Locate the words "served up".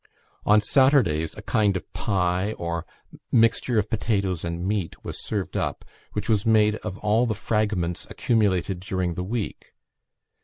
5.23-5.85